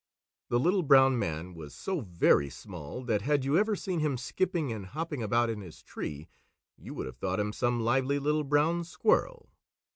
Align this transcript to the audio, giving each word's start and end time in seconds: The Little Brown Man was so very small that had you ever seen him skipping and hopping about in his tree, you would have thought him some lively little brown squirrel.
The 0.49 0.59
Little 0.59 0.81
Brown 0.81 1.19
Man 1.19 1.53
was 1.53 1.75
so 1.75 1.99
very 2.01 2.49
small 2.49 3.03
that 3.03 3.21
had 3.21 3.45
you 3.45 3.55
ever 3.55 3.75
seen 3.75 3.99
him 3.99 4.17
skipping 4.17 4.71
and 4.73 4.87
hopping 4.87 5.21
about 5.21 5.51
in 5.51 5.61
his 5.61 5.83
tree, 5.83 6.27
you 6.75 6.95
would 6.95 7.05
have 7.05 7.17
thought 7.17 7.39
him 7.39 7.53
some 7.53 7.79
lively 7.81 8.17
little 8.17 8.43
brown 8.43 8.83
squirrel. 8.83 9.51